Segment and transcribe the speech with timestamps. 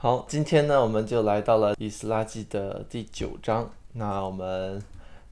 [0.00, 3.68] 好，今天呢，我们就来到了《以斯拉记》的第九章。
[3.94, 4.80] 那我们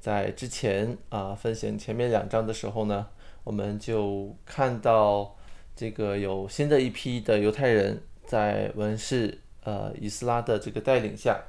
[0.00, 3.06] 在之前啊分享前面两章的时候呢，
[3.44, 5.36] 我们就看到
[5.76, 11.40] 这个有新的一批的犹太人在文士呃以斯拉的这个带领下，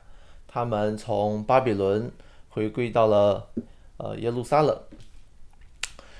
[0.47, 2.11] 他们从巴比伦
[2.49, 3.47] 回归到了
[3.97, 4.79] 呃耶路撒冷。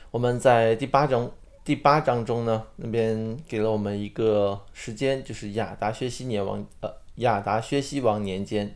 [0.10, 1.30] 我们在第八章
[1.68, 8.74] 第八章中呢，那边给了我们一个时间，就是亚达薛西年王呃亚达薛西王年间，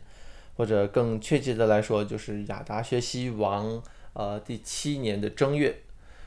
[0.58, 5.74] 或者更确切的来说，就是亚达薛西王呃第七年的正月。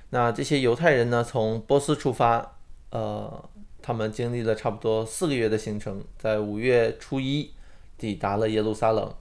[0.09, 2.55] 那这些犹太人呢，从波斯出发，
[2.89, 3.47] 呃，
[3.83, 7.51] 他们经历了差不多四个月的行程，在五月初一
[7.95, 9.13] 抵达了耶路撒冷。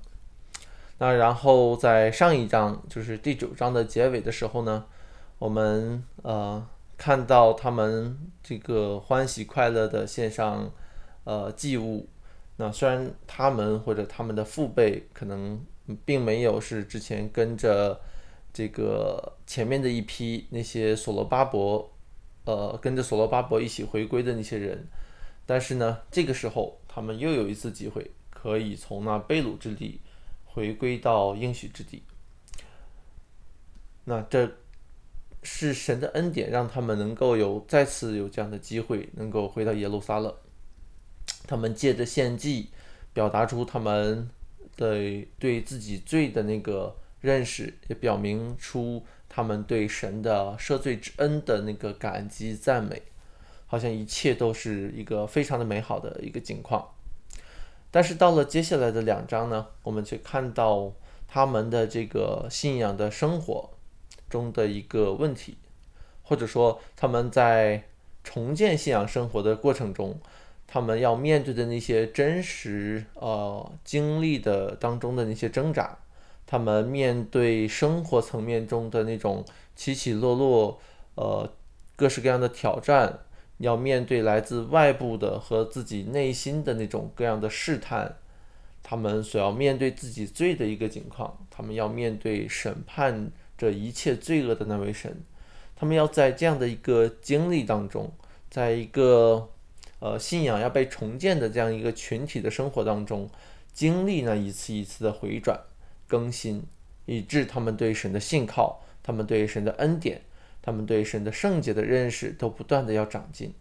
[0.97, 4.87] 那然后在上一章，就是第九章的结尾的时候呢。
[5.41, 6.65] 我们呃
[7.05, 10.73] 看到他们这个欢喜快乐的献上
[11.25, 12.09] 呃祭物，
[12.57, 15.63] 那虽然他们或者他们的父辈可能
[16.07, 18.01] 并没有是之前跟着
[18.55, 21.93] 这个前面的一批那些所罗巴伯
[22.47, 24.89] 呃跟着所罗巴伯一起回归的那些人，
[25.45, 30.01] 但是呢这个时候他们又有一次机会可以从那贝鲁之地
[30.47, 32.03] 回归到应许之地，
[34.05, 34.51] 那这。
[35.45, 40.35] 是神的恩典，让他们能够有再次有这样的机会，能够回到耶路撒冷。
[41.47, 42.71] 他们借着献祭，
[43.13, 44.29] 表达出他们
[44.77, 53.03] 的对自己罪的那个认识，也表明出他们对神的赦罪之恩的那个感激赞美，
[53.67, 56.89] 好像一切都是一个非常的美好的一个景况。
[57.91, 60.93] 但是到了接下来的两章呢，我们却看到
[61.29, 63.74] 他们的这个信仰的生活。
[64.35, 65.57] 中的一个问题，
[66.25, 67.85] 或者说他们在
[68.25, 70.19] 重建信仰生活的过程中，
[70.67, 75.97] 他们要面对的那些真实呃经历的当中的那些挣扎，
[76.45, 79.45] 他们面对生活层面中的那种
[79.77, 80.81] 起起落落，
[81.15, 81.49] 呃
[81.95, 83.21] 各式各样的挑战，
[83.59, 88.17] 要面对来自外部的和自己内心的那种各样的试探，
[88.83, 93.31] 他们所要面对自己罪的一个情况，他们要面对审判。
[93.57, 95.23] 这一切罪恶的那位神，
[95.77, 98.13] 他们要在这样的一个经历当中，
[98.51, 99.49] 在一个
[100.01, 103.31] 呃信仰要被重建的这样一个群体的生活当中，
[103.73, 105.61] 经历那一次一次的回转
[106.07, 106.65] 更新，
[107.07, 110.23] 以致他们对神的信靠，他们对神的恩典，
[110.61, 113.55] 他们对神的圣洁的认识都不断的要长进。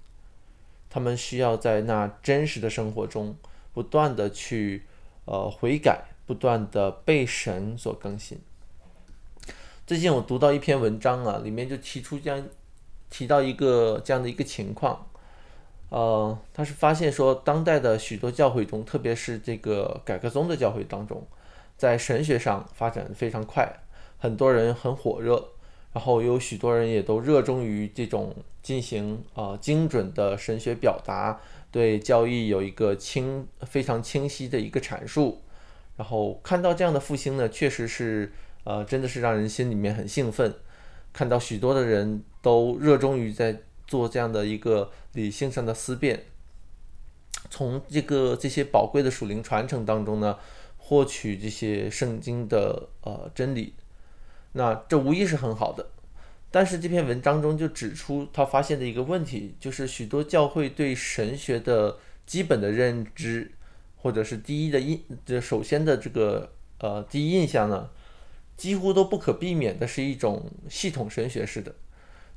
[0.90, 3.36] 他们需要在那真实的生活中
[3.74, 4.84] 不断的去
[5.26, 8.40] 呃悔改，不断的被神所更新。
[9.86, 12.42] 最近我读到一篇文章啊，里面就提出这样
[13.10, 15.06] 提到一个这样的一个情况，
[15.90, 21.22] 呃，他是发现说，当代的许多教会中，特别是这个改革宗的教会当中，
[21.76, 23.70] 在神学上发展非常快，
[24.18, 25.50] 很多人很火热，
[25.92, 35.42] 然后有许多人也都热衷于这种进行啊精准的神学表达，对教义有一个清非常清晰的一个阐述，
[35.98, 38.32] 然后看到这样的复兴呢，确实是。
[38.64, 40.54] 呃，真的是让人心里面很兴奋，
[41.12, 46.24] 看到许多的人都热衷于在做这样的一个理性上的思辨，
[47.50, 50.38] 从这个这些宝贵的属灵传承当中呢，
[50.78, 53.74] 获取这些圣经的呃真理，
[54.54, 55.88] 那这无疑是很好的。
[56.50, 63.52] 但是这篇文章中就指出他发现的一个问题，就是许多教会对神学的基本的认知，
[63.98, 67.90] 或者是第一的印，这首先的这个呃第一印象呢？
[68.64, 71.76] 几乎都不可避免的是一种系统神学式的，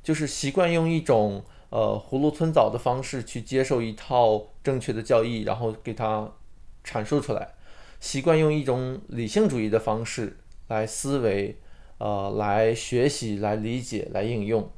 [0.03, 6.29] 就是习惯用一种呃葫芦吞枣的方式去接受一套正确的教义，然后给它
[6.83, 7.47] 阐述出来；
[8.01, 10.35] 习惯用一种理性主义的方式
[10.67, 11.55] 来思维，
[11.97, 14.69] 呃，来学习、来理解、来应用。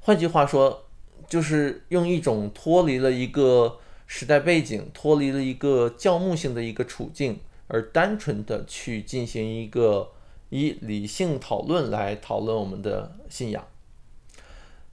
[0.00, 0.86] 换句话说，
[1.28, 7.40] 就是用一种脱离了一个时代背景、脱离了一个教牧性的一个处境。
[7.72, 10.10] 而单纯的去进行一个
[10.48, 13.64] 以理性讨论来讨论我们的信仰，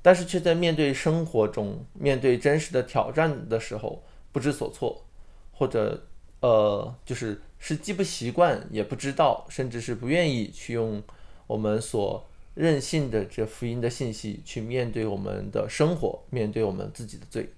[0.03, 5.03] 但是却在面对生活中、面对真实的挑战的时候不知所措，
[5.51, 6.06] 或者
[6.41, 11.01] 呃，就是是既不习惯也不知道，甚至是不愿意去用
[11.47, 12.23] 我们所
[12.53, 17.50] 任性的这福音的信息去面对我们的生活，面对我们自己的罪。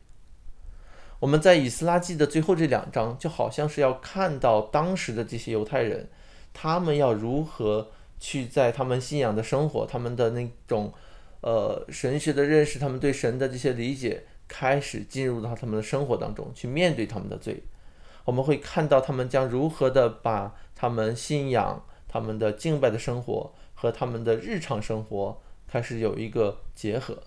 [1.19, 6.10] 我们在以斯拉记的最后这两章，就好像是要看到当时的这些犹太人，
[6.54, 10.94] 他们要如何去在他们信仰的生活、他们的那种
[11.42, 17.63] 呃神学的认识、他们对神的这些理解，开始进入到他们的生活当中去面对他们的罪，
[18.24, 27.22] 我们会看到他们将如何的把他们信仰、他们的敬拜的生活和他们的日常生活开始有一个结合，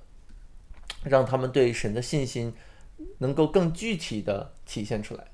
[1.05, 2.55] 让他们对神的信心
[3.19, 5.27] 能够更具体的体现出来。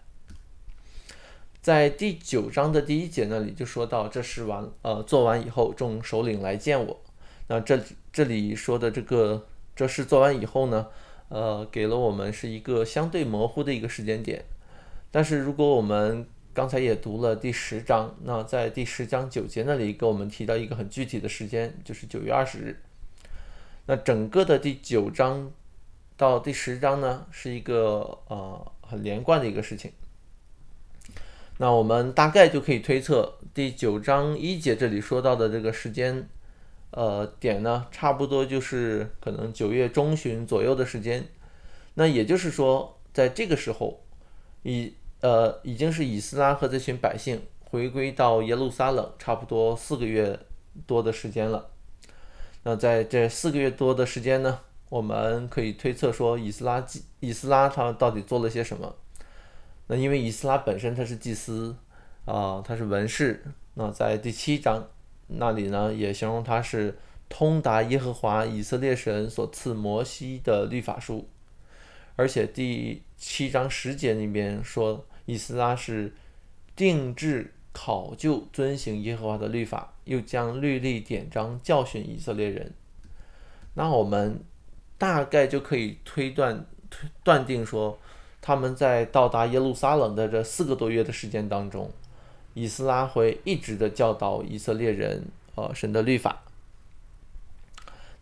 [1.61, 7.01] 在第九章的第一节那里就说到，这是完呃做完以后，众首领来见我。
[7.49, 7.79] 那这
[8.13, 10.87] 这里说的这个这事做完以后呢，
[11.29, 14.45] 呃，给了我们是一个相对模糊的一个时间点。
[15.11, 22.83] 但是如果我们刚才也读了第十章，那在第十章九节那里给我们提到一个很具体的时间，就是九月二十日。
[23.87, 25.51] 那整个的第九章
[26.19, 29.93] 到第十章呢，是一个呃很连贯的一个事情。
[31.59, 36.29] 那我们大概就可以推测，第九章一节这里说到的这个时间，
[36.91, 41.25] 呃点呢，差不多就是可能九月中旬左右的时间。
[41.95, 44.01] 那也就是说，在这个时候，
[44.65, 47.41] 已呃已经是以斯拉和这群百姓
[47.71, 50.37] 回归到耶路撒冷，差不多四个月
[50.85, 51.71] 多的时间了。
[52.65, 58.95] 那在这四个月多的时间呢，我们可以推测说，以斯拉祭以斯拉他到底做了些什么？
[59.87, 61.77] 那因为以斯拉本身他是祭司
[62.25, 63.45] 啊，他是文士。
[63.75, 64.89] 那在第七章
[65.27, 66.99] 那里呢，也形容他是
[67.29, 71.29] 通达耶和华以色列神所赐摩西的律法书。
[72.17, 76.13] 而且第七章十节里面说，以斯拉是
[76.75, 82.73] 定制考究遵行耶和华的律法，又将律例典章教训以色列人。
[83.75, 84.41] 那我们
[84.99, 87.99] 大概就可以推断推断定说。
[88.41, 91.91] 他们在到达耶路撒冷的这四个多月的时间当中，
[92.55, 95.25] 以斯拉会一直的教导以色列人，
[95.57, 96.45] 呃，神的律法。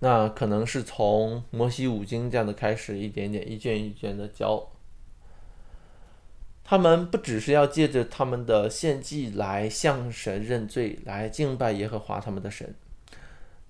[0.00, 4.66] 那可能是从摩西五经这样的开始，一点点、一卷一卷的教。
[6.64, 12.74] 他们不只是要借着他们的献祭来向神认罪，来敬拜耶和华他们的神，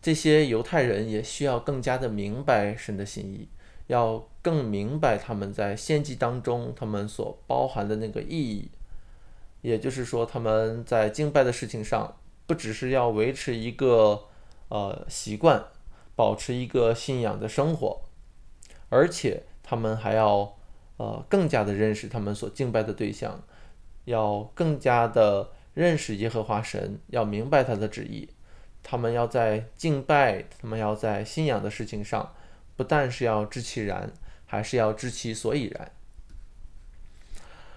[0.06, 3.48] 这些犹太人也需要更加的明白神的心意。
[3.88, 8.70] 要更明白他们在献祭当中他们所包含的那个意义，
[9.62, 14.26] 也就是说，他们在敬拜的事情上，不只是要维持一个
[14.68, 15.64] 呃习惯，
[16.14, 18.02] 保持一个信仰的生活，
[18.88, 20.56] 而且他们还要
[20.98, 23.42] 呃更加的认识他们所敬拜的对象，
[24.04, 28.28] 要更加的认识耶和华神，要明白他的旨意，
[28.88, 32.32] 他们要在敬拜，他们要在信仰的事情上。
[32.76, 34.12] 不但是要知其然，
[34.44, 35.90] 还是要知其所以然。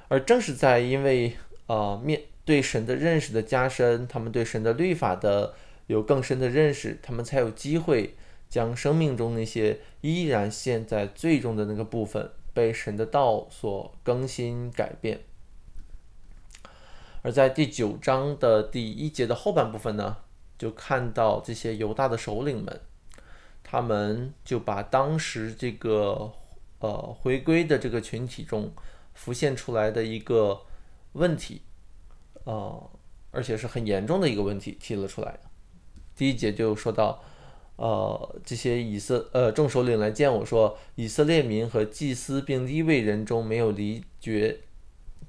[0.08, 1.36] 而正是在因为
[1.66, 5.56] 呃面对神的认识的加深，他们对神的律法的
[5.88, 8.16] 有更深的认识，他们才有机会
[8.48, 15.22] 将生命中那些依然陷在最终的那个部分被神的道所更新改变。
[17.24, 20.18] 而在第九章的第一节的后半部分呢，
[20.60, 22.82] 就看到这些犹大的首领们。
[23.62, 26.32] 他们就把当时这个
[26.80, 26.92] 呃
[27.22, 28.72] 回归的这个群体中
[29.14, 30.62] 浮现出来的一个
[31.14, 31.62] 问题，
[32.46, 32.90] 呃，
[33.30, 35.40] 而且是很严重的一个问题提了出来。
[36.16, 37.24] 第一节就说到，
[37.76, 44.62] 呃，这些以色呃众首领来见我说，以色列民和祭司并立位人中没有离绝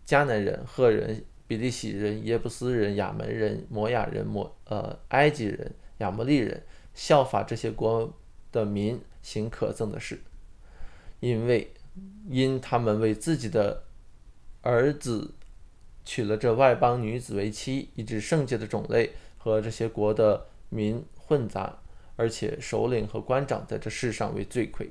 [0.06, 6.62] 迦南人、赫人、比利洗人、耶布斯人、亚门人、摩亚人、摩呃埃及人、亚摩利人，
[6.95, 8.16] 效法这些国。
[8.52, 10.21] 的民行可憎的事，
[11.21, 11.73] 因为
[12.28, 13.85] 因他们为自己的
[14.61, 15.35] 儿子
[16.04, 21.78] 娶了这外邦女子为妻，以致圣洁的种类和这些国的民混杂，
[22.16, 24.90] 而且首领和官长在这世上为罪魁。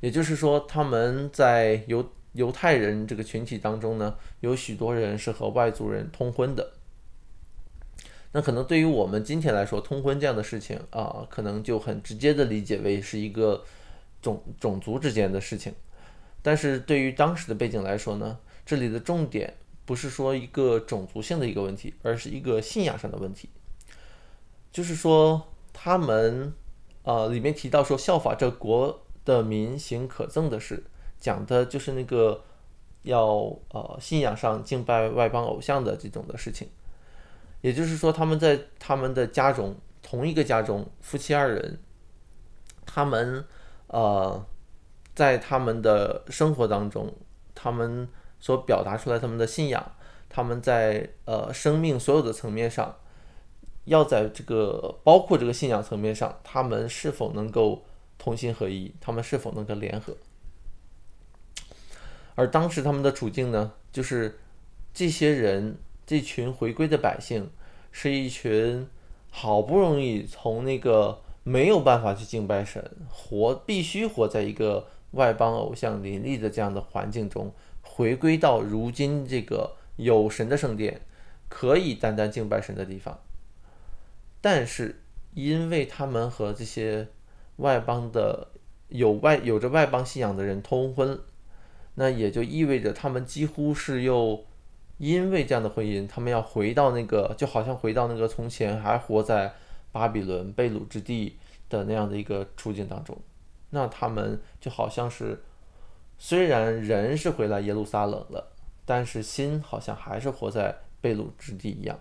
[0.00, 6.72] 也就是说，他们在犹犹太人这个群体当中呢，有许多人是和外族人通婚的。
[8.32, 13.62] 那可能对于我们今天来说，通婚这样的事情啊，可能就很直接的理解为是一个
[14.22, 15.74] 种种族之间的事情。
[16.40, 23.50] 但是对于当时的背景来说呢，这里的重点不是说一个种族性的一个问题，而是一个信仰上的问题。
[24.72, 26.54] 就是说，他们
[27.02, 30.84] 啊，里面提到说效法这国的民行可憎的事，
[31.22, 32.42] 讲的就是那个
[33.02, 33.26] 要
[33.70, 36.68] 呃信仰上敬拜外邦偶像的这种的事情。
[37.60, 41.78] 也就是说，他们在他们的家中，同一个家中，夫妻二人，
[42.84, 43.44] 他们
[43.86, 44.44] 呃，
[45.14, 47.14] 在他们的生活当中，
[47.54, 48.08] 他们
[48.40, 49.92] 所表达出来他们的信仰，
[50.28, 52.96] 他们在呃生命所有的层面上，
[53.84, 57.84] 要在这个包括这个信仰层面上，他们是否能够
[58.18, 60.16] 同心合一，他们是否能够联合？
[62.34, 64.38] 而当时他们的处境呢，就是
[64.94, 67.50] 这些人这群回归的百姓
[67.90, 68.88] 是一群
[69.30, 81.02] 好不容易从那个没有办法去敬拜神，活必须活在一个外邦偶像林立的这样的环境中，回归到如今这个有神的圣殿，
[81.50, 83.18] 可以单单敬拜神的地方。
[84.40, 85.02] 但是
[85.34, 87.08] 因为他们和这些
[87.56, 88.48] 外邦的
[88.88, 91.20] 有外有着外邦信仰的人通婚。
[91.94, 94.44] 那也就意味着他们几乎是又
[94.98, 99.52] 因为这样的婚姻，他们要回到那个就好像回到那个从前还活在
[99.90, 101.36] 巴比伦被掳之地
[101.68, 103.18] 的那样的一个处境当中。
[103.70, 105.42] 那他们就好像是
[106.18, 108.52] 虽然人是回来耶路撒冷了，
[108.84, 111.98] 但是心好像还是活在被掳之地一样。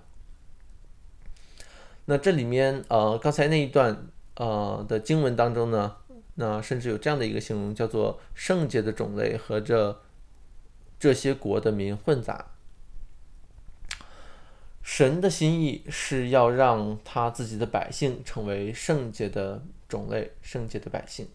[2.05, 5.97] 那这里面呃刚才那一段呃的经文当中呢？
[6.35, 10.01] 那甚至有这样的一个形容，叫做圣洁的种类和这
[10.99, 12.47] 这些国的民混杂。
[14.81, 21.27] 神的心意是要让他自己的百姓成为圣洁的种类、圣洁的百姓。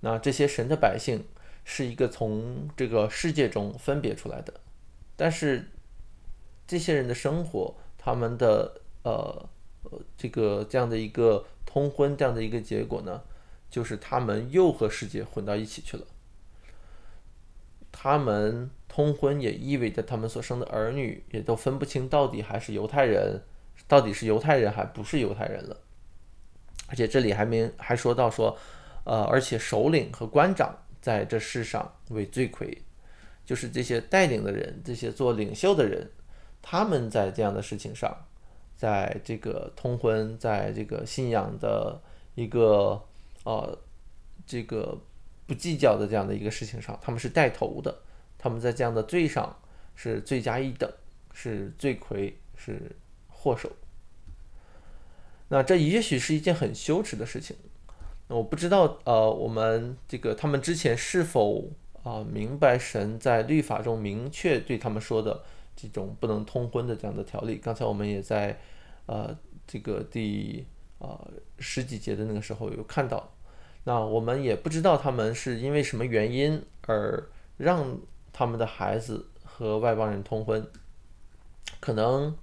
[0.00, 1.24] 那这些神的百姓
[1.64, 4.52] 是一个从这个世界中分别出来的，
[5.16, 5.70] 但是
[6.66, 9.48] 这些人的生活，他们的呃
[9.84, 13.22] 呃这个这样的一个通婚这样的一个结果呢？
[13.74, 16.06] 就是他们又和世界混到一起去了。
[17.90, 23.42] 他们通婚也意味着他们所生的儿女也都分不清到底还是犹太人，
[23.88, 25.76] 到底是犹太人还不是犹太人了。
[26.86, 28.56] 而且这里还没还说到说，
[29.02, 32.80] 呃，而且首领和官长在这世上为罪魁，
[33.44, 36.08] 就是这些带领的人，这些做领袖的人，
[36.62, 38.16] 他们在这样的事情上，
[38.76, 42.00] 在这个通婚，在这个信仰的
[42.36, 43.02] 一个。
[43.44, 43.78] 呃，
[44.44, 44.98] 这个
[45.46, 48.02] 不计较的这样的一个事情上，他们是带头的，
[48.36, 49.56] 他们在这样的罪上
[49.94, 50.90] 是罪加一等，
[51.32, 52.96] 是罪魁，是
[53.28, 53.70] 祸首。
[55.48, 57.56] 那这也许是一件很羞耻的事情。
[58.28, 61.70] 那我不知道，呃，我们这个他们之前是否
[62.02, 65.44] 啊明白神在律法中明确对他们说的
[65.76, 67.60] 这种不能通婚的这样的条例？
[67.62, 68.58] 刚才我们也在
[69.04, 69.36] 呃
[69.66, 70.66] 这个第
[71.04, 73.32] 呃十几节的那个时候有看到。
[73.84, 77.98] 那我们也不知道他们是因为什么原因而让
[78.32, 80.66] 他们的孩子和外邦人通婚，
[81.80, 82.34] 可能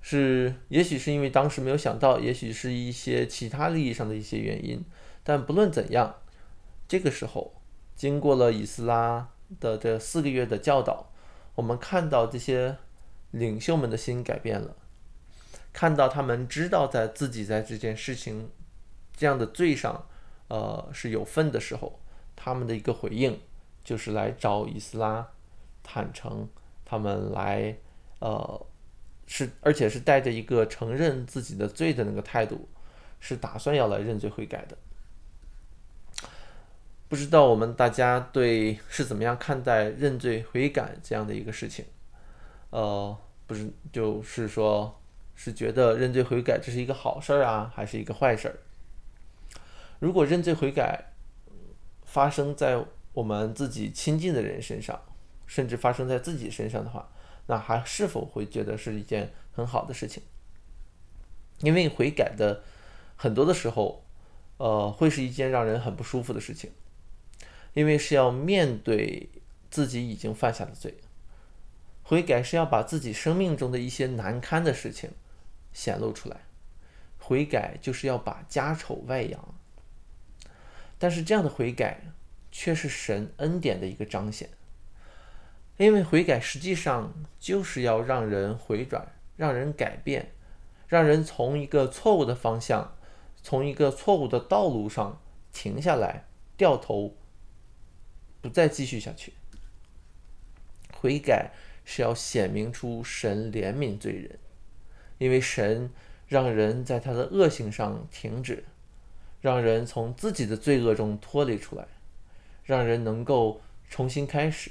[0.00, 4.84] 是，也许是因为当时没有想到，也许是一些其他利益上的一些原因。
[5.22, 6.16] 但不论怎样，
[6.88, 7.54] 这个时候
[7.94, 9.28] 经过了以斯拉
[9.60, 11.12] 的这四个月的教导，
[11.54, 12.76] 我们看到这些
[13.30, 14.74] 领袖们的心改变了，
[15.72, 18.50] 看到他们知道在自己在这件事情
[19.16, 20.06] 这样的罪上。
[20.48, 21.98] 呃，是有份的时候，
[22.36, 23.40] 他们的一个回应
[23.82, 25.26] 就是来找以斯拉
[25.82, 26.46] 坦诚，
[26.84, 27.74] 他们来，
[28.18, 28.66] 呃，
[29.26, 32.68] 是而且是带着一个承认自己的罪的那个态度，
[33.18, 34.76] 是打算要来认罪悔改的。
[37.08, 41.86] 不知道我们大家对是怎么样看待认罪悔改这样的一个事情？
[42.68, 45.00] 呃，不是，就是说，
[45.44, 48.54] 是觉得认罪悔改这是一个好事儿啊，还是一个坏事儿？
[49.98, 51.14] 如果认罪悔改
[52.04, 55.02] 发生在我们自己亲近的人身上，
[55.44, 57.10] 甚至发生在自己身上的话，
[57.48, 60.22] 那还是否会觉得是一件很好的事情？
[61.58, 62.62] 因为悔改的
[63.16, 64.04] 很多的时候，
[64.58, 66.70] 呃，会是一件让人很不舒服的事情，
[67.74, 69.28] 因为是要面对
[69.72, 70.94] 自己已经犯下的罪。
[72.04, 75.10] 悔改是要把自己生命中的一些难堪的事情
[75.72, 76.42] 显露出来，
[77.18, 79.54] 悔改就是要把家丑外扬。
[80.98, 82.00] 但是这样的悔改
[82.50, 84.48] 却是神恩典的一个彰显，
[85.76, 90.32] 因为悔改实际上就是要让人回转，让人改变，
[90.86, 92.96] 让人从一个错误的方向，
[93.42, 95.20] 从一个错误的道路上
[95.52, 96.26] 停下来，
[96.56, 97.16] 掉头，
[98.40, 99.32] 不再继续下去。
[100.94, 101.50] 悔改
[101.84, 104.38] 是要显明出神怜悯罪人，
[105.22, 105.88] 因为神
[106.26, 108.64] 让人在他的恶行上停止。
[109.40, 111.84] 让人从自己的罪恶中脱离出来，
[112.64, 113.60] 让人能够
[113.90, 114.70] 重新开始，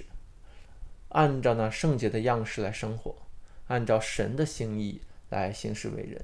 [1.10, 3.14] 按照那圣洁的样式来生活，
[3.68, 6.24] 按照神的心意来行事为人。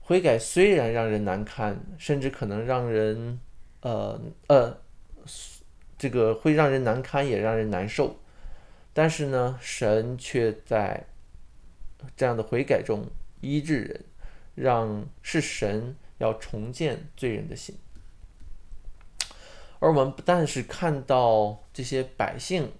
[0.00, 3.38] 悔改虽然让人难堪，甚至可能让人，
[3.82, 4.76] 呃呃，
[5.96, 8.16] 这个会让人难堪，也让人难受，
[8.92, 11.06] 但是呢，神却在
[12.16, 13.04] 这样的悔改中
[13.40, 14.04] 医治人，
[14.54, 15.96] 让是神。
[16.18, 17.76] 要重建罪人的心，
[19.78, 22.72] 而我们不但是看到这些百姓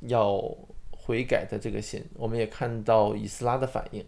[0.00, 0.42] 要
[0.90, 4.04] 悔改的这个心，我们也看到以斯拉的反应。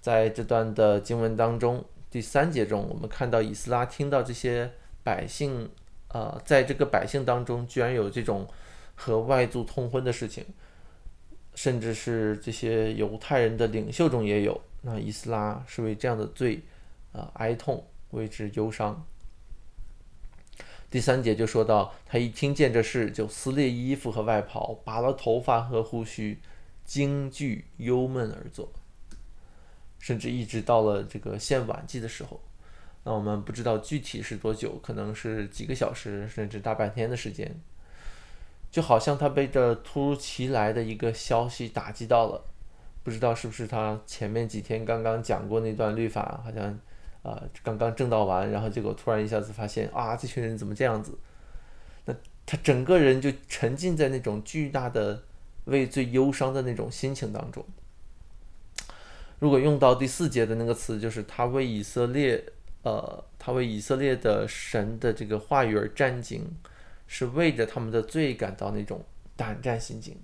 [0.00, 4.70] 在这段的经文当中，第三节中，我们看到以斯拉听到这些
[5.02, 5.68] 百姓，
[6.10, 8.46] 呃，在这个百姓当中，居然有这种
[8.94, 10.46] 和外族通婚的事情，
[11.62, 14.58] 甚至是这些犹太人的领袖中也有。
[14.80, 16.62] 那以斯拉是为这样的罪，
[17.12, 19.06] 啊，哀痛，为之忧伤。
[20.90, 26.38] 第三节就说到，他一听见这事，就撕裂衣服和外袍，拔了头发和胡须，
[26.86, 28.72] 惊惧忧闷而坐。
[29.98, 32.40] 甚至一直到了这个献晚祭的时候，
[33.04, 37.54] 那我们不知道具体是多久，可能是几个小时，甚至大半天的时间。
[38.70, 42.44] 就好像他被这突如其来的一个消息打击到了，
[43.02, 46.78] 不知道是不是他前面几天刚刚讲过那段律法，好像
[47.22, 51.18] 啊刚刚正道完，然后结果突然一下子发现啊这群人怎么这样子？
[52.04, 52.14] 那
[52.46, 55.22] 他整个人就沉浸在那种巨大的
[55.64, 57.64] 畏罪忧伤的那种心情当中。
[59.38, 62.44] 如果用到第四节的那个词，就是他为以色列，
[62.82, 66.46] 呃，他为以色列的神的这个话语而战警，
[67.12, 70.16] 是为着他们的罪感到那种胆战心惊，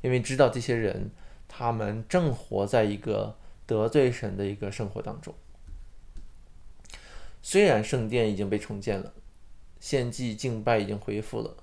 [0.00, 1.10] 因为知道这些人
[1.46, 5.34] 他们正活在一个得罪神的一个生活当中。
[7.42, 9.12] 虽然圣殿已经被重建了，
[9.80, 11.54] 献祭敬拜已经恢复了，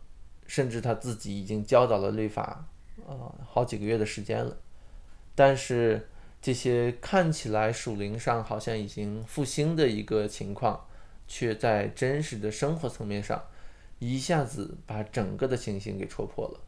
[0.46, 2.68] 甚至他自己已经教导了律法，
[3.08, 4.56] 呃，好几个月的时间了，
[5.34, 6.08] 但是。
[6.42, 10.88] 这些看起来属灵上好像已经复兴的一个情况，
[11.28, 13.44] 却在真实的生活层面上，
[14.00, 16.60] 一下子把整个的情形给戳破了。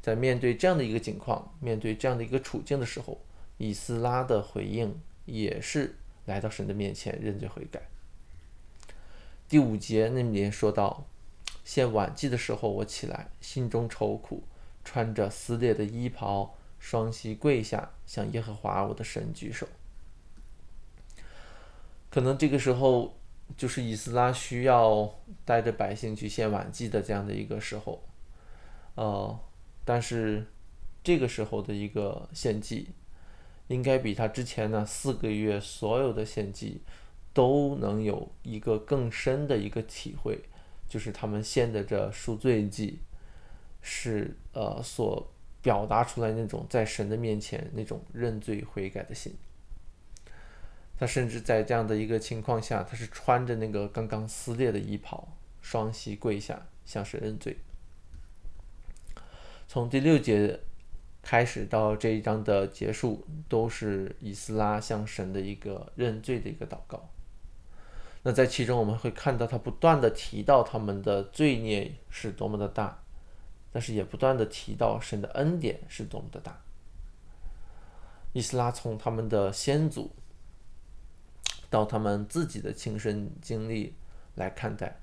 [0.00, 3.20] 在面对这样的一个情况，面对这样的一个处境的时候，
[3.56, 7.88] 以斯拉的回应也是来到神的面前认罪悔改。
[9.48, 11.06] 第五节那里面说到，
[11.64, 14.44] 献晚祭的时候，我起来，心中愁苦，
[14.84, 16.54] 穿着撕裂的衣袍。
[16.80, 19.66] 双膝跪下，向耶和华我的神举手。
[22.08, 23.17] 可能这个时候
[23.56, 25.12] 就是以斯拉需要
[25.44, 28.02] 带着百姓去献晚祭的这样的一个时候，
[28.94, 29.38] 呃，
[29.84, 30.46] 但是
[31.02, 32.90] 这个时候的一个献祭，
[33.68, 36.82] 应该比他之前呢四个月所有的献祭
[37.32, 40.38] 都能有一个更深的一个体会，
[40.88, 43.00] 就是他们献的这赎罪祭
[43.80, 45.32] 是呃所。
[45.60, 49.34] 表达出来那种在神的面前那种认罪悔改的心，
[50.98, 55.28] 他甚至在这样的一个情况下，他是穿着那个刚刚撕裂的衣袍，
[55.62, 57.56] 双膝跪下向神认罪。
[59.68, 60.58] 从第六节
[61.22, 67.08] 开始到这一章的结束，都是以斯拉向神的一个认罪的一个祷告。
[68.22, 72.98] 那在其中我们会看到他不断的提到他们的罪孽是多么的大。
[73.70, 76.58] 但是也不断的提到神的恩典是多么的大。
[78.32, 80.10] 伊斯拉从他们的先祖
[81.70, 83.94] 到他们自己的亲身经历
[84.34, 85.00] 来看待，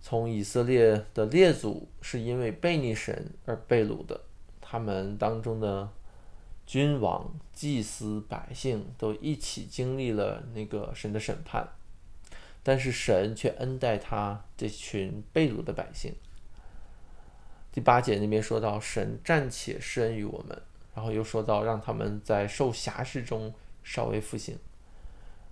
[0.00, 4.20] 从以色列的列祖是因为背逆神而被掳的，
[4.60, 5.88] 他们当中的
[6.66, 11.68] 君王、祭司、百姓都一起经历了那个神的审判，
[12.62, 16.14] 但是神却恩待他这群被掳的百姓。
[17.70, 20.62] 第八节那边说到神暂且施恩于我们，
[20.94, 24.58] 然后又说到让他们在受辖制中稍微复兴，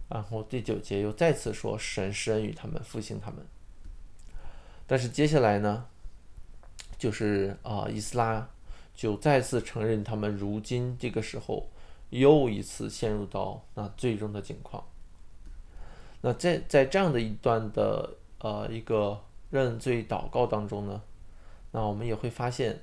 [0.09, 3.45] 然后第九节又再次说神施恩于他们复兴他们。
[4.87, 5.87] 但是接下来呢，
[6.99, 8.49] 就是啊，伊斯拉
[8.95, 11.69] 就再次承认他们如今这个时候
[12.11, 14.85] 又一次陷入到那最终的境况。
[16.21, 21.03] 那在在这样的一段的呃一个认罪祷告当中呢？
[21.73, 22.81] 那我们也会发现，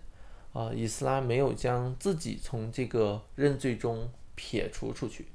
[0.51, 5.27] 啊，以斯拉没有将自己从这个认罪中撇除出去。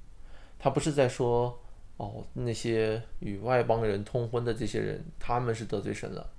[0.59, 1.59] 他不是在说，
[1.99, 6.31] 哦，那些与外邦人通婚的这些人，他们是得罪神了。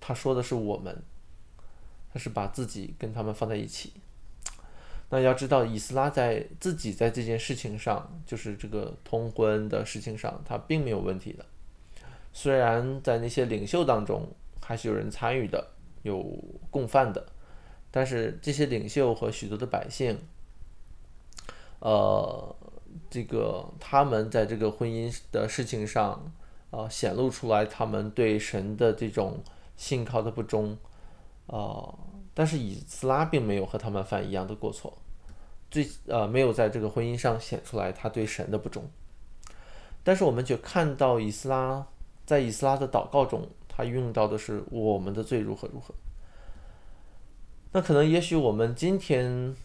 [0.00, 1.02] 他说的是我们，
[2.12, 3.92] 他是把自己跟他们放在一起。
[5.10, 11.44] 那要知道，以斯拉在自己在这件事情上，就是这个通婚的事情上，他并没有问题的。
[12.32, 14.26] 虽然在那些领袖当中，
[14.62, 15.68] 还是有人参与的，
[16.02, 16.24] 有
[16.70, 17.26] 共犯的，
[17.90, 20.18] 但是这些领袖和许多的百姓，
[21.80, 22.56] 呃，
[23.10, 26.32] 这个他们在这个婚姻的事情上，
[26.70, 29.40] 啊，显露出来他们对神的这种
[29.76, 30.76] 信靠的不忠，
[31.46, 31.94] 啊，
[32.34, 34.96] 但是以斯拉并没有和他们犯一样的过错，
[35.70, 38.84] 最呃没有在这个婚姻上显出来他对神的不忠，
[40.02, 41.86] 但是我们却看到以斯拉。
[42.24, 45.92] 在以斯拉的祷告中，他用到的是我们的罪如何如何。
[47.72, 49.56] 那可能也许我们今天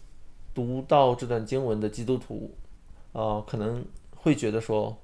[0.52, 2.52] 读到这段经文的基督徒，
[3.18, 4.96] 呃，可能会觉得说，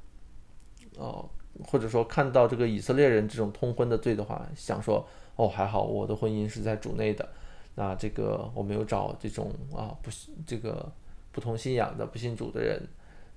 [0.97, 1.29] 哦，
[1.67, 7.29] 或者说看到这个以色列人这种通婚的罪的话，想说，哦，还好我的婚姻是在主内的，
[7.75, 10.13] 那这个我没有找这种啊不
[10.47, 10.93] 这个
[11.33, 12.81] 不同信仰的不信主的人，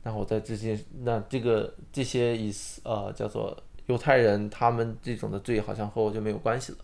[0.04, 6.78] 那我在这些那这个这些以呃叫做犹太人他们这种的罪好像和我就没有关系了。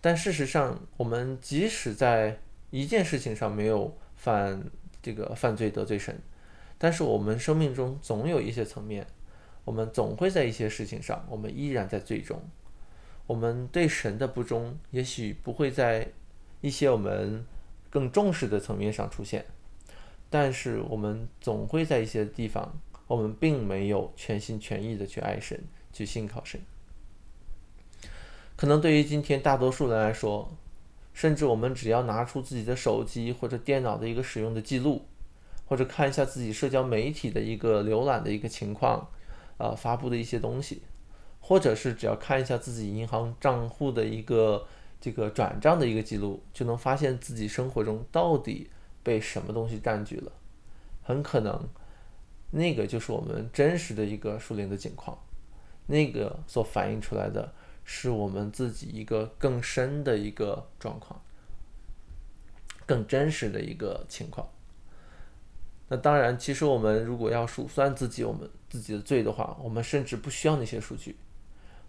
[0.00, 4.64] 但事实上，我们即使在一件事情上没有犯
[5.02, 6.18] 这个犯罪得罪神，
[6.78, 9.06] 但是我们生命中总有一些层面，
[9.64, 12.40] 我们总会在一些事情上，我们依然在最终。
[13.26, 16.12] 我们对神的不忠，也许不会在
[16.60, 17.44] 一些我们
[17.90, 19.44] 更重视的层面上出现，
[20.30, 25.62] 但是我们总会在一些地方，我们并没有全心全意的去爱神，
[25.92, 26.60] 去信靠神。
[28.56, 30.50] 可能对于今天大多数人来说，
[31.12, 35.04] 甚至我们只要拿出自己的手机或者电脑的一个使用的记录，
[35.68, 39.08] 或者看一下自己社交媒体的一个浏览的一个情况，
[39.58, 40.82] 呃，发布的一些东西，
[41.40, 44.66] 或者是只要看一下自己银行账户的一个
[45.00, 48.70] 这个转账的一个记录，就能发现自己生活中到底
[49.02, 50.32] 被什么东西占据了。
[51.02, 51.68] 很可能，
[52.50, 55.18] 那个就是我们真实的一个树林的景况，
[55.86, 57.52] 那个所反映出来的。
[57.90, 61.18] 是我们自己一个更深的一个状况，
[62.84, 64.46] 更真实的一个情况。
[65.88, 71.16] 那当然，其实我们如果要数算自己我们自己的罪的话，我们甚至不需要那些数据，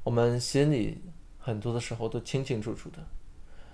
[0.04, 1.02] 我们心里
[1.38, 2.98] 很多的时候都清清楚楚的。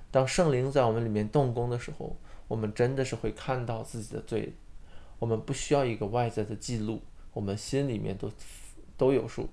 [0.09, 2.15] 当圣灵在我们里面动工的时候，
[2.47, 4.53] 我们真的是会看到自己的罪，
[5.19, 7.01] 我们不需要一个外在的记录，
[7.33, 8.31] 我们心里面都
[8.97, 9.49] 都有数。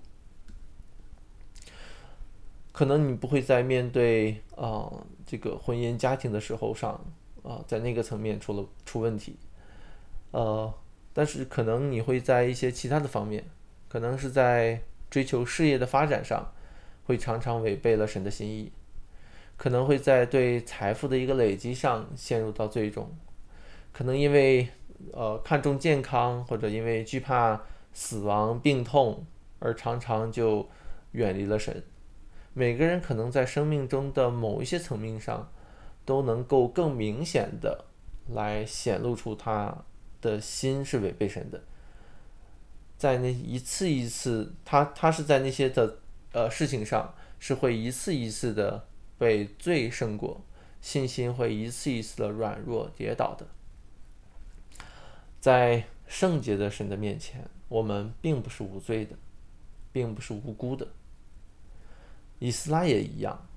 [2.73, 4.91] 可能你不会在面对啊
[5.27, 6.99] 这个婚姻家庭的时候上
[7.43, 9.37] 啊，在那个层面出了出问题，
[10.33, 10.75] 呃，
[11.13, 13.45] 但是可能你会在一些其他的方面，
[13.89, 16.53] 可能是在追求事业的发展上，
[17.05, 18.73] 会常常违背了神的心意，
[19.57, 23.11] 可能会在对财富的一个累积上陷入到最终，
[23.93, 24.69] 可能因为
[25.13, 27.61] 呃看重健康或者因为惧怕
[27.93, 29.27] 死亡病痛
[29.59, 30.69] 而常常就
[31.13, 31.83] 远离了神。
[32.55, 35.51] 每个人可能在生命中的某一些层面上，
[36.05, 37.85] 都能够更明显的
[38.29, 39.85] 来显露出他
[40.23, 41.63] 的心是违背神的。
[42.97, 45.99] 在那一次一次，他他是在那些的
[46.33, 48.87] 呃事情上，是会一次一次的
[49.19, 50.41] 被罪胜过，
[50.81, 53.47] 信心会一次一次的软弱跌倒的。
[55.41, 59.17] 在圣洁的神的面前，我们并不是无罪的，
[59.93, 60.87] 并不是无辜的。
[62.39, 63.49] 以斯拉也一样，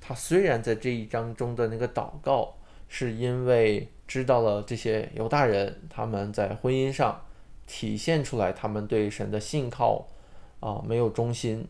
[0.00, 2.56] 他虽然在这一章中的那个祷告，
[2.92, 7.24] 是因为知道了这些犹大人他们在婚姻上
[7.64, 10.08] 体现出来他们对神的信靠
[10.58, 11.68] 啊没有忠心，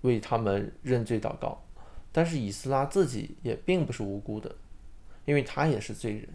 [0.00, 1.62] 为他们认罪祷告，
[2.10, 4.56] 但是以斯拉自己也并不是无辜的，
[5.26, 6.26] 因为他也是罪人。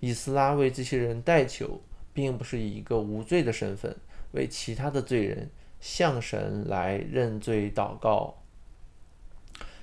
[0.00, 1.80] 以斯拉为这些人代求，
[2.12, 3.96] 并不是以一个无罪的身份
[4.32, 5.48] 为其他的罪人
[5.78, 8.42] 向神来认罪祷告。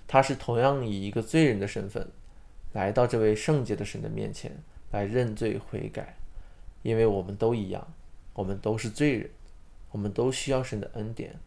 [0.05, 2.11] 他是同样以一个罪人的身份，
[2.73, 4.51] 来到这位圣洁的神的面前
[4.91, 6.17] 来认罪悔改，
[6.83, 7.93] 因为我们都一样，
[8.33, 9.29] 我们都是罪人，
[9.91, 11.39] 我们都需要神的恩典，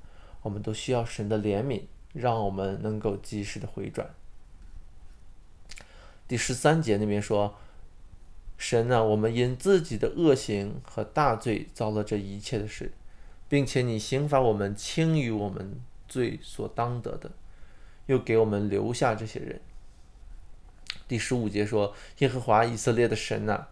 [0.42, 1.82] 我们都需要神的怜悯，
[2.12, 4.10] 让我们能够及时的回转。
[6.26, 7.54] 第十三节那边说
[8.56, 12.92] ：“神啊，我们因自己的恶行和大罪遭了这一切的事，
[13.48, 17.30] 并且你刑罚我们轻于我们罪所当得的。”
[18.06, 19.58] 又给我们留下这些人。
[21.14, 23.68] 第十五节说：“耶和华以色列的神呐，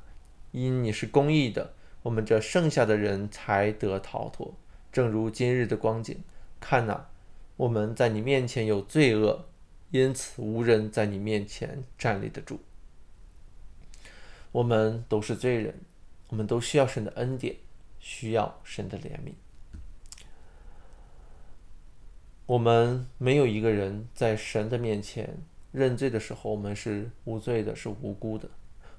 [0.53, 1.75] 因你是公义的，
[2.05, 4.55] 我们这剩下的人才得逃脱。
[4.93, 6.23] 正如今日的光景，
[6.61, 7.07] 看呐，
[7.57, 9.47] 我们在你面前有罪恶，
[9.91, 12.61] 因此无人在你面前站立得住。
[14.53, 15.81] 我们都是罪人，
[16.29, 17.57] 我们都需要神的恩典，
[17.99, 19.33] 需要神的怜悯。”
[22.47, 25.39] 我们没有一个人在神的面前
[25.73, 28.49] 认罪的时候，我们是无罪的，是无辜的。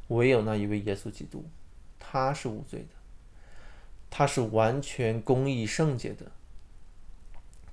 [0.09, 1.45] 唯有那一位耶稣基督，
[1.97, 2.87] 他是无罪的，
[4.09, 6.31] 他是完全公义圣洁的，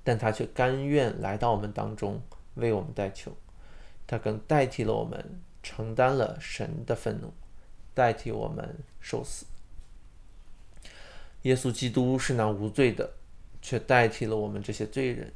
[0.03, 2.21] 但他却甘愿来到我们当中
[2.55, 3.35] 为我们代求，
[4.07, 7.33] 他更代替了我们承担了神的愤怒，
[7.93, 9.45] 代替我们受死。
[11.41, 13.11] 耶稣基督是那无罪的，
[13.61, 15.33] 却代替了我们这些罪人。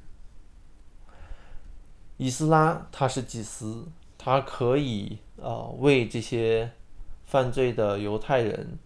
[2.18, 6.72] 以斯拉他是祭司，他可以呃为这些
[7.26, 8.80] 犯罪的犹太人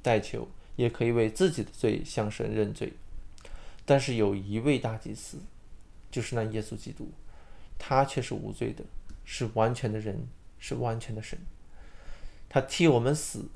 [0.00, 2.92] 代求，也可以为自己的罪向神认罪。
[3.84, 5.38] 但是有一位大祭司，
[6.10, 7.10] 就是那耶稣基督，
[7.78, 8.84] 他却是无罪的，
[9.24, 11.38] 是完全的人，是完全的神。
[12.48, 13.46] 他替我们死，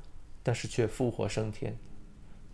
[0.43, 1.77] 但是却复活升天。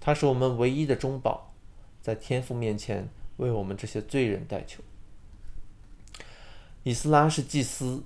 [0.01, 1.55] 他是我们唯一的中保，
[2.03, 4.83] 在天父面前为我们这些罪人代求。
[6.89, 8.03] 以斯拉是祭司，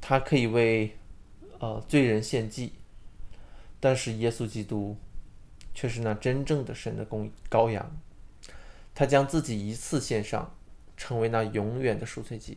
[0.00, 0.96] 他可以为
[1.58, 2.72] 呃罪人献祭，
[3.78, 4.96] 但是耶稣基督
[5.74, 7.94] 却是那真正的神的公羔羊。
[8.94, 10.54] 他将自己一次献上，
[10.96, 12.56] 成为那永远的赎罪祭。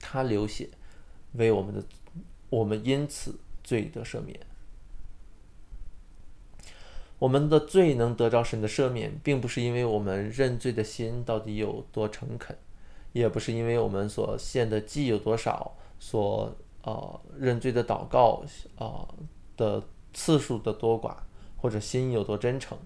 [0.00, 0.70] 他流血，
[1.32, 1.84] 为我们的，
[2.48, 4.40] 我们因此罪得赦免。
[7.18, 12.56] 我们的罪能得着神的赦免，并不是因为我们认罪的心到底有多诚恳，
[13.14, 18.42] 也不是因为我们所献的祭有多少，所呃认罪的祷告
[18.76, 19.06] 啊
[19.56, 21.14] 的次数的多寡，
[21.56, 22.76] 或者心有多真诚。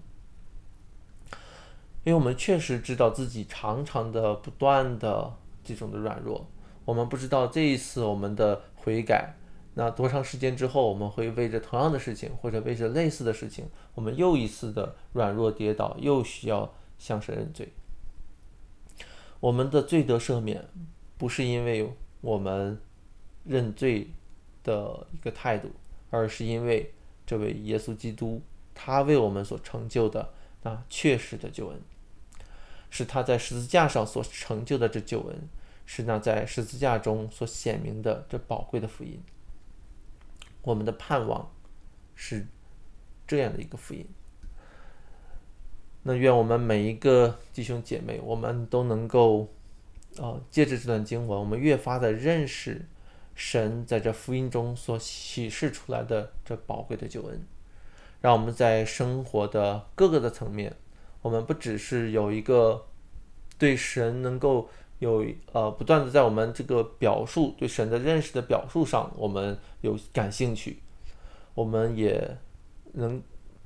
[2.05, 6.47] 因为我们确实知道自己常常的、不断的这种的软弱，
[6.85, 9.35] 我们不知道这一次我们的悔改，
[9.73, 13.65] 那多长时间之后，我们会为着同样的事情，或者为着类似的事情，
[13.95, 17.73] 我们又一次的软弱跌倒，又需要向神认罪。
[19.39, 20.67] 我们的罪得赦免，
[21.17, 22.79] 不是因为我们
[23.45, 24.09] 认罪
[24.63, 25.71] 的一个态度，
[26.09, 26.93] 而是因为
[27.25, 28.41] 这位耶稣基督，
[28.73, 30.33] 他为我们所成就的。
[30.61, 31.79] 那确实的救恩，
[32.89, 35.47] 是他在十字架上所成就的这救恩，
[35.85, 39.23] 是那在十字架中所显明的这宝贵的福音。
[40.61, 41.49] 我们的盼望
[42.13, 42.45] 是
[43.25, 44.05] 这样的一个福音。
[46.03, 49.47] 那愿我们每一个弟兄姐妹，我们都能够，
[50.17, 52.85] 啊，借着这段经文，我们越发的认识
[53.35, 57.45] 神在这福音中所启示出来的这宝贵的救恩。
[58.21, 60.75] 让我们在生活的各个的层面，
[61.21, 62.85] 我们不只是有一个
[63.57, 70.79] 对神能够有呃不断的在我们这个表述对神的认识的表述上，我们有感兴趣，
[71.53, 72.37] 我们也
[72.93, 73.21] 能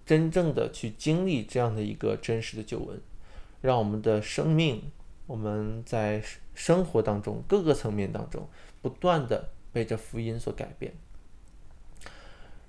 [0.06, 3.02] 真正的去经历这样的一个真实的救恩，
[3.62, 4.92] 让我们的生命，
[5.28, 8.48] 我们在生活当中各个层面当中
[8.82, 10.94] 不断的被这福音所改变，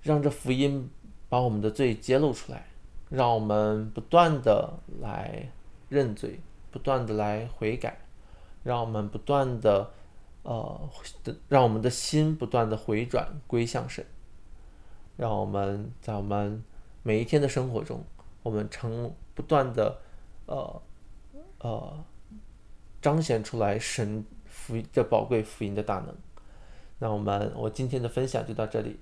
[0.02, 0.90] 让这福音。
[1.26, 2.66] 把我们的罪揭露出来，
[3.10, 5.50] 让我们不断的来
[5.88, 6.38] 认罪，
[6.70, 7.98] 不断的来悔改，
[8.62, 9.90] 让我们不断的
[10.44, 10.88] 呃，
[11.48, 14.06] 让我们的心不断的回转归向神，
[15.16, 16.62] 让我们在我们
[17.04, 18.02] 每一天的生活中，
[18.42, 20.00] 我们成不断的
[20.46, 20.82] 呃
[21.58, 22.04] 呃
[23.00, 26.14] 彰显出来神福音的宝贵福音的大能。
[26.98, 28.98] 那我们我今天的分享就到这里。